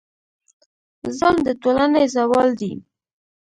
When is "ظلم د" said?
1.17-1.49